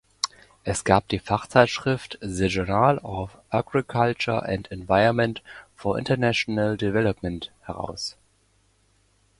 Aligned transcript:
Es 0.63 0.83
gab 0.83 1.07
die 1.09 1.19
Fachzeitschrift 1.19 2.17
"The 2.23 2.47
Journal 2.47 2.97
of 3.03 3.37
Agriculture 3.51 4.41
and 4.43 4.65
Environment 4.71 5.43
for 5.75 5.99
International 5.99 6.75
Development" 6.75 7.51
heraus. 7.67 8.17